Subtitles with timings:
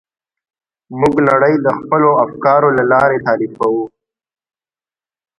[0.99, 3.85] موږ نړۍ د خپلو افکارو له لارې تعریفوو.